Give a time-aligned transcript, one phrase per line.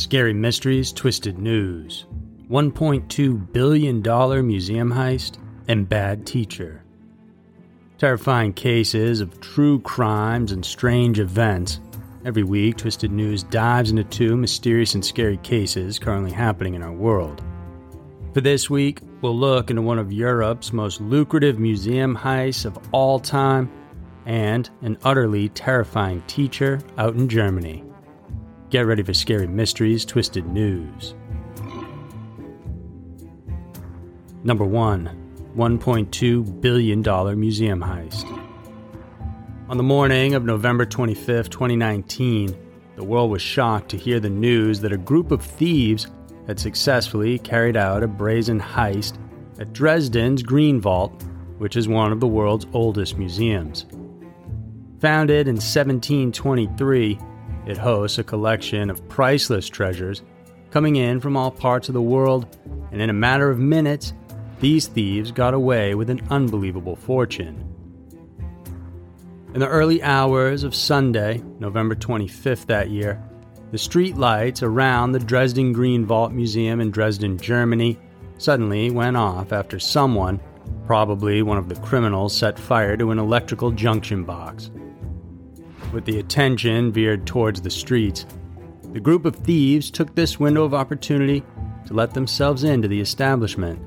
[0.00, 2.06] Scary Mysteries Twisted News,
[2.48, 5.36] $1.2 billion museum heist,
[5.68, 6.82] and bad teacher.
[7.98, 11.80] Terrifying cases of true crimes and strange events.
[12.24, 16.94] Every week, Twisted News dives into two mysterious and scary cases currently happening in our
[16.94, 17.44] world.
[18.32, 23.20] For this week, we'll look into one of Europe's most lucrative museum heists of all
[23.20, 23.70] time
[24.24, 27.84] and an utterly terrifying teacher out in Germany.
[28.70, 31.14] Get ready for scary mysteries, twisted news.
[34.44, 35.16] Number 1
[35.56, 38.24] $1.2 billion museum heist.
[39.68, 42.56] On the morning of November 25, 2019,
[42.94, 46.06] the world was shocked to hear the news that a group of thieves
[46.46, 49.18] had successfully carried out a brazen heist
[49.58, 51.24] at Dresden's Green Vault,
[51.58, 53.86] which is one of the world's oldest museums.
[55.00, 57.18] Founded in 1723,
[57.70, 60.22] it hosts a collection of priceless treasures
[60.70, 62.58] coming in from all parts of the world,
[62.90, 64.12] and in a matter of minutes,
[64.58, 67.66] these thieves got away with an unbelievable fortune.
[69.54, 73.22] In the early hours of Sunday, November 25th that year,
[73.70, 77.98] the street lights around the Dresden Green Vault Museum in Dresden, Germany,
[78.38, 80.40] suddenly went off after someone,
[80.86, 84.70] probably one of the criminals, set fire to an electrical junction box.
[85.92, 88.24] With the attention veered towards the streets,
[88.92, 91.42] the group of thieves took this window of opportunity
[91.86, 93.80] to let themselves into the establishment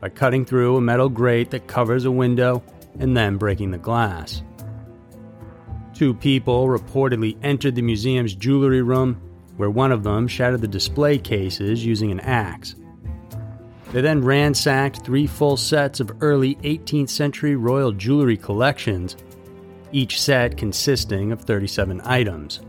[0.00, 2.62] by cutting through a metal grate that covers a window
[2.98, 4.42] and then breaking the glass.
[5.92, 9.20] Two people reportedly entered the museum's jewelry room,
[9.56, 12.74] where one of them shattered the display cases using an axe.
[13.92, 19.16] They then ransacked three full sets of early 18th century royal jewelry collections
[19.92, 22.60] each set consisting of 37 items.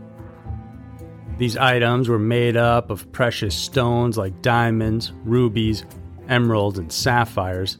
[1.38, 5.84] These items were made up of precious stones like diamonds, rubies,
[6.28, 7.78] emeralds, and sapphires.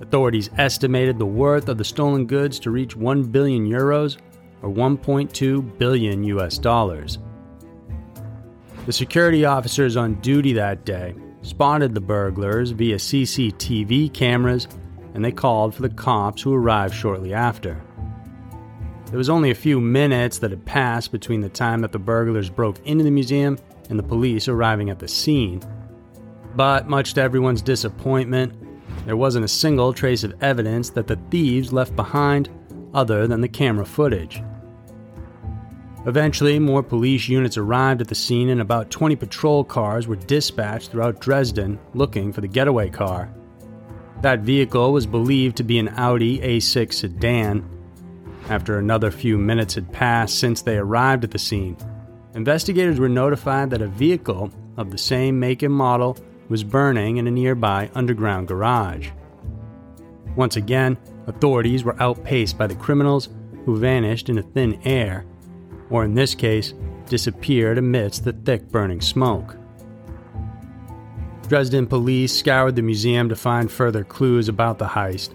[0.00, 4.18] Authorities estimated the worth of the stolen goods to reach 1 billion euros
[4.62, 7.18] or 1.2 billion US dollars.
[8.86, 14.66] The security officers on duty that day spotted the burglars via CCTV cameras
[15.14, 17.80] and they called for the cops who arrived shortly after.
[19.12, 22.50] It was only a few minutes that had passed between the time that the burglars
[22.50, 23.58] broke into the museum
[23.90, 25.62] and the police arriving at the scene.
[26.56, 28.54] But, much to everyone's disappointment,
[29.04, 32.48] there wasn't a single trace of evidence that the thieves left behind
[32.94, 34.42] other than the camera footage.
[36.06, 40.90] Eventually, more police units arrived at the scene and about 20 patrol cars were dispatched
[40.90, 43.32] throughout Dresden looking for the getaway car.
[44.20, 47.68] That vehicle was believed to be an Audi A6 sedan
[48.48, 51.76] after another few minutes had passed since they arrived at the scene,
[52.34, 56.16] investigators were notified that a vehicle of the same make and model
[56.48, 59.10] was burning in a nearby underground garage.
[60.36, 63.28] Once again, authorities were outpaced by the criminals
[63.64, 65.24] who vanished in into thin air,
[65.90, 66.74] or in this case,
[67.08, 69.56] disappeared amidst the thick burning smoke.
[71.48, 75.34] Dresden police scoured the museum to find further clues about the heist,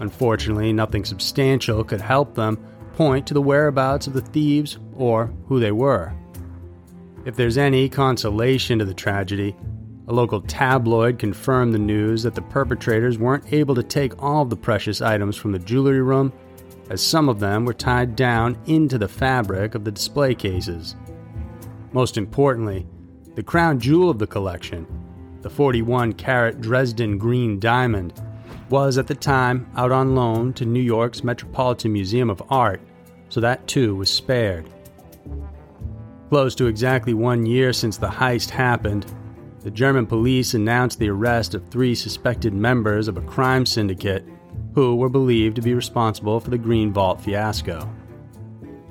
[0.00, 2.58] Unfortunately, nothing substantial could help them
[2.94, 6.12] point to the whereabouts of the thieves or who they were.
[7.24, 9.56] If there's any consolation to the tragedy,
[10.06, 14.50] a local tabloid confirmed the news that the perpetrators weren't able to take all of
[14.50, 16.32] the precious items from the jewelry room,
[16.90, 20.96] as some of them were tied down into the fabric of the display cases.
[21.92, 22.86] Most importantly,
[23.34, 24.86] the crown jewel of the collection,
[25.40, 28.12] the 41 carat Dresden green diamond,
[28.70, 32.80] was at the time out on loan to New York's Metropolitan Museum of Art,
[33.28, 34.68] so that too was spared.
[36.30, 39.06] Close to exactly one year since the heist happened,
[39.60, 44.24] the German police announced the arrest of three suspected members of a crime syndicate
[44.74, 47.88] who were believed to be responsible for the Green Vault fiasco.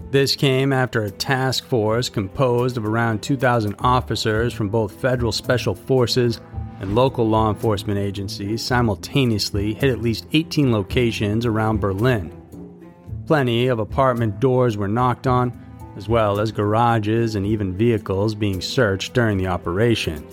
[0.09, 5.75] This came after a task force composed of around 2,000 officers from both federal special
[5.75, 6.39] forces
[6.83, 12.29] and local law enforcement agencies simultaneously hit at least 18 locations around Berlin.
[13.25, 15.57] Plenty of apartment doors were knocked on,
[15.95, 20.27] as well as garages and even vehicles being searched during the operation.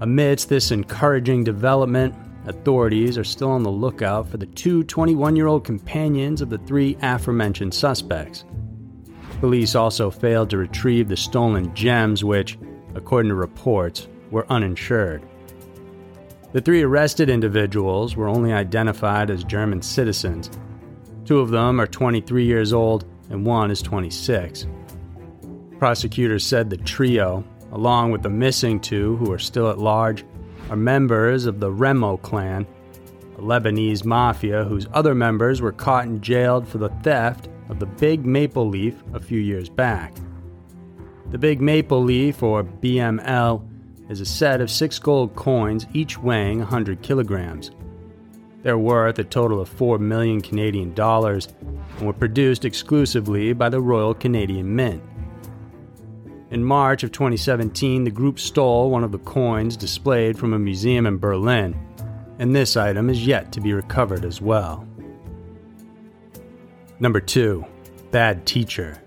[0.00, 2.12] Amidst this encouraging development,
[2.46, 6.58] authorities are still on the lookout for the two 21 year old companions of the
[6.58, 8.44] three aforementioned suspects.
[9.38, 12.58] Police also failed to retrieve the stolen gems, which,
[12.96, 15.22] according to reports, were uninsured.
[16.52, 20.50] The three arrested individuals were only identified as German citizens.
[21.24, 24.66] Two of them are 23 years old and one is 26.
[25.78, 30.24] Prosecutors said the trio, along with the missing two who are still at large,
[30.68, 32.66] are members of the Remmo clan,
[33.36, 37.86] a Lebanese mafia whose other members were caught and jailed for the theft of the
[37.86, 40.14] Big Maple Leaf a few years back.
[41.30, 43.66] The Big Maple Leaf, or BML,
[44.08, 47.70] is a set of six gold coins, each weighing 100 kilograms.
[48.62, 51.48] They're worth a total of 4 million Canadian dollars
[51.96, 55.02] and were produced exclusively by the Royal Canadian Mint.
[56.50, 61.06] In March of 2017, the group stole one of the coins displayed from a museum
[61.06, 61.74] in Berlin,
[62.38, 64.86] and this item is yet to be recovered as well.
[67.00, 67.64] Number 2.
[68.10, 69.02] Bad Teacher.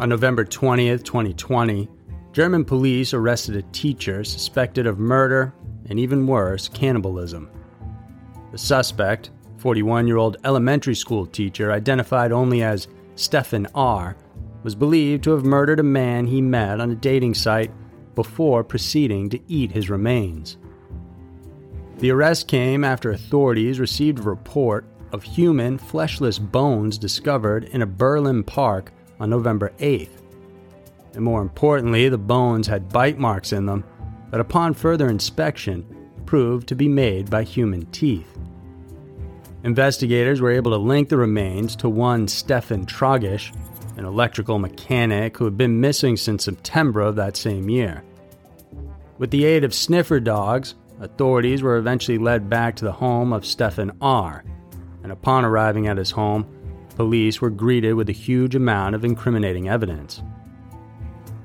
[0.00, 1.86] On November 20th, 2020,
[2.32, 5.52] German police arrested a teacher suspected of murder
[5.90, 7.50] and even worse, cannibalism.
[8.50, 14.16] The suspect, 41 year old elementary school teacher identified only as Stefan R.,
[14.62, 17.70] was believed to have murdered a man he met on a dating site
[18.14, 20.56] before proceeding to eat his remains.
[21.98, 27.86] The arrest came after authorities received a report of human, fleshless bones discovered in a
[27.86, 30.08] Berlin park on November 8th.
[31.14, 33.84] And more importantly, the bones had bite marks in them
[34.30, 35.84] that, upon further inspection,
[36.26, 38.38] proved to be made by human teeth.
[39.62, 43.52] Investigators were able to link the remains to one Stefan Tragisch,
[43.96, 48.02] an electrical mechanic who had been missing since September of that same year.
[49.18, 53.46] With the aid of sniffer dogs, Authorities were eventually led back to the home of
[53.46, 54.44] Stefan R.,
[55.02, 56.46] and upon arriving at his home,
[56.96, 60.22] police were greeted with a huge amount of incriminating evidence.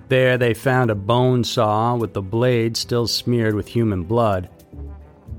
[0.10, 4.50] There, they found a bone saw with the blade still smeared with human blood.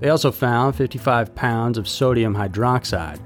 [0.01, 3.21] They also found 55 pounds of sodium hydroxide.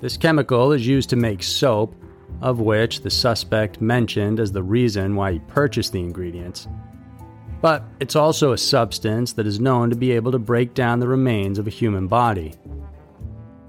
[0.00, 1.94] This chemical is used to make soap,
[2.40, 6.68] of which the suspect mentioned as the reason why he purchased the ingredients
[7.62, 11.08] but it's also a substance that is known to be able to break down the
[11.08, 12.52] remains of a human body.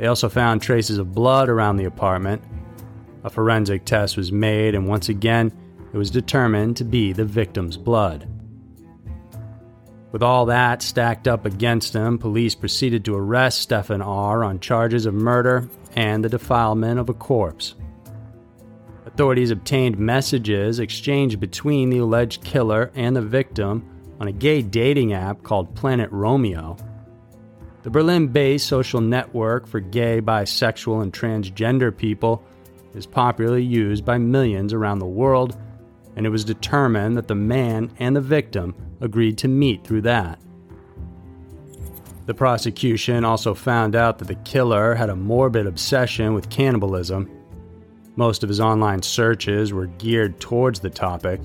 [0.03, 2.43] They also found traces of blood around the apartment.
[3.23, 5.49] A forensic test was made, and once again,
[5.93, 8.27] it was determined to be the victim's blood.
[10.11, 14.43] With all that stacked up against him, police proceeded to arrest Stefan R.
[14.43, 17.75] on charges of murder and the defilement of a corpse.
[19.05, 23.89] Authorities obtained messages exchanged between the alleged killer and the victim
[24.19, 26.75] on a gay dating app called Planet Romeo.
[27.83, 32.43] The Berlin based social network for gay, bisexual, and transgender people
[32.95, 35.57] is popularly used by millions around the world,
[36.15, 40.39] and it was determined that the man and the victim agreed to meet through that.
[42.25, 47.29] The prosecution also found out that the killer had a morbid obsession with cannibalism
[48.15, 51.41] most of his online searches were geared towards the topic,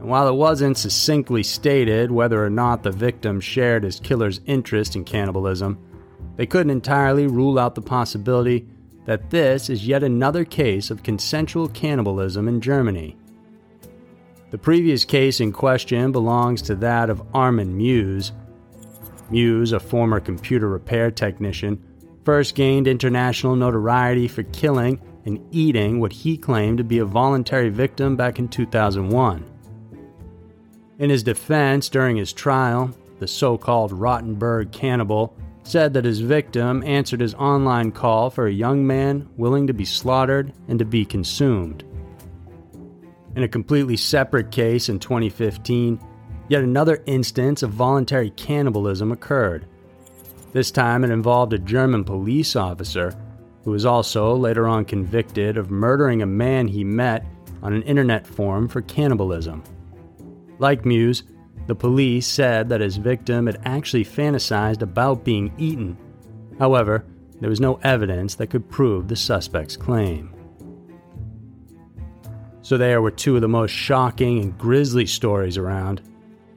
[0.00, 4.96] and while it wasn't succinctly stated whether or not the victim shared his killer's interest
[4.96, 5.78] in cannibalism,
[6.36, 8.66] they couldn't entirely rule out the possibility
[9.04, 13.14] that this is yet another case of consensual cannibalism in Germany.
[14.50, 18.32] The previous case in question belongs to that of Armin Meiwes.
[19.30, 21.80] Meiwes, a former computer repair technician,
[22.24, 27.68] first gained international notoriety for killing and eating what he claimed to be a voluntary
[27.68, 29.44] victim back in 2001.
[31.00, 36.82] In his defense during his trial, the so called Rotenburg cannibal said that his victim
[36.84, 41.06] answered his online call for a young man willing to be slaughtered and to be
[41.06, 41.84] consumed.
[43.34, 45.98] In a completely separate case in 2015,
[46.48, 49.64] yet another instance of voluntary cannibalism occurred.
[50.52, 53.14] This time it involved a German police officer
[53.64, 57.24] who was also later on convicted of murdering a man he met
[57.62, 59.62] on an internet forum for cannibalism.
[60.60, 61.22] Like Meiwes,
[61.66, 65.96] the police said that his victim had actually fantasized about being eaten.
[66.58, 67.06] However,
[67.40, 70.34] there was no evidence that could prove the suspect's claim.
[72.60, 76.02] So, there were two of the most shocking and grisly stories around.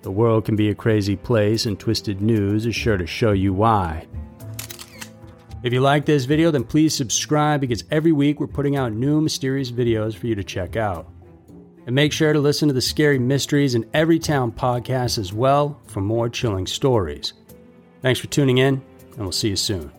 [0.02, 3.54] The world can be a crazy place, and Twisted News is sure to show you
[3.54, 4.06] why.
[5.64, 9.22] If you like this video, then please subscribe because every week we're putting out new
[9.22, 11.08] mysterious videos for you to check out.
[11.86, 16.02] And make sure to listen to the Scary Mysteries in Everytown podcast as well for
[16.02, 17.34] more chilling stories.
[18.02, 19.92] Thanks for tuning in, and we'll see you soon.